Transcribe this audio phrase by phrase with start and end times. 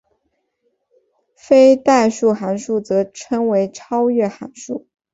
[1.35, 4.87] 非代数函数则称为超越函数。